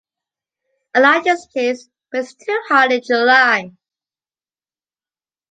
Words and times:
I 0.95 0.99
like 0.99 1.25
this 1.25 1.45
place, 1.45 1.87
but 2.11 2.21
it’s 2.21 2.33
too 2.33 2.59
hot 2.69 2.91
in 2.91 3.03
July. 3.03 3.69